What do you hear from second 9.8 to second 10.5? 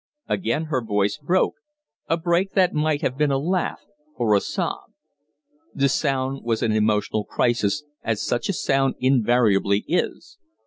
is.